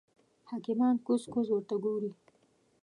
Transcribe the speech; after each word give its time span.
حکیمان 0.49 0.95
کوز 1.05 1.21
کوز 1.33 1.47
ورته 1.51 1.75
ګوري. 1.83 2.11